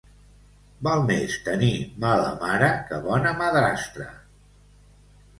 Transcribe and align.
Val 0.85 1.01
més 1.09 1.33
tenir 1.49 1.75
mala 2.05 2.31
mare 2.43 2.69
que 2.87 2.99
bona 3.03 3.33
madrastra. 3.43 4.07